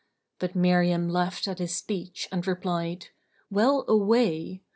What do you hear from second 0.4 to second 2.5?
Miriam laughed at his speech and